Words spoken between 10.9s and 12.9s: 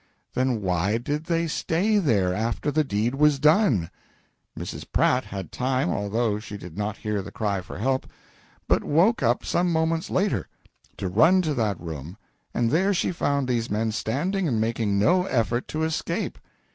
to run to that room and